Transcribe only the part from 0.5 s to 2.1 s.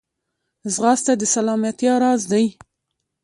ځغاسته د سلامتیا